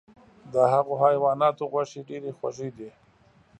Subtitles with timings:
[0.53, 2.89] د هغو حیواناتو غوښې ډیرې خوږې دي.